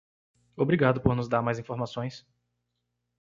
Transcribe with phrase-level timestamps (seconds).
[0.55, 2.25] Obrigado por nos dar mais informações.